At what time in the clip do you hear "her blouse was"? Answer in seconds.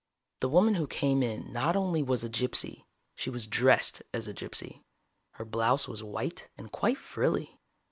5.33-6.03